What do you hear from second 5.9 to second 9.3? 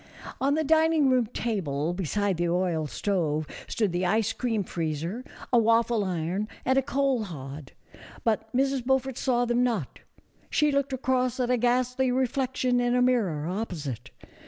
iron and a coal hod, but Mrs. Beaufort